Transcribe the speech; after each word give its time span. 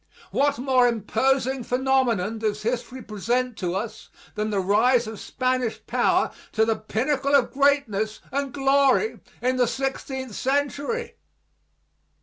What 0.31 0.57
more 0.57 0.87
imposing 0.87 1.61
phenomenon 1.63 2.39
does 2.39 2.63
history 2.63 3.03
present 3.03 3.55
to 3.57 3.75
us 3.75 4.09
than 4.33 4.49
the 4.49 4.59
rise 4.59 5.05
of 5.05 5.19
Spanish 5.19 5.79
power 5.85 6.31
to 6.53 6.65
the 6.65 6.75
pinnacle 6.75 7.35
of 7.35 7.51
greatness 7.51 8.19
and 8.31 8.51
glory 8.51 9.19
in 9.43 9.57
the 9.57 9.67
sixteenth 9.67 10.33
century? 10.33 11.17